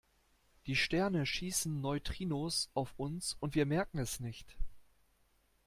Die 0.65 0.75
Sterne 0.75 1.27
schießen 1.27 1.79
Neutrinos 1.79 2.71
auf 2.73 2.91
uns 2.97 3.37
und 3.39 3.53
wir 3.53 3.67
merken 3.67 3.99
es 3.99 4.19
nicht. 4.19 4.57